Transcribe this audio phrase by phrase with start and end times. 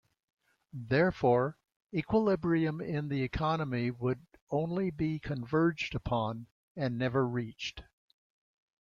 [0.73, 1.59] Therefore,
[1.93, 7.83] equilibrium in the economy would only be converged upon and never reached.